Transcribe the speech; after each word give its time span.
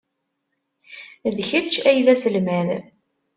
D 1.35 1.37
kečč 1.49 1.73
ay 1.89 1.97
d 2.05 2.07
aselmad. 2.13 2.69